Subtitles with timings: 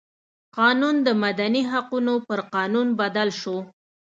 [0.57, 3.57] قانون د مدني حقونو پر قانون بدل شو.